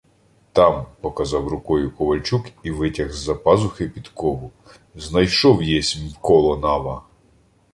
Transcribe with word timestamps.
—Там,— 0.53 0.85
показав 1.01 1.47
рукою 1.47 1.91
ковальчук 1.95 2.45
і 2.63 2.71
витяг 2.71 3.11
з-за 3.11 3.35
пазухи 3.35 3.87
підкову.— 3.89 4.51
Знайшов 4.95 5.63
єсмь 5.63 6.13
коло 6.21 6.57
нава. 6.57 7.03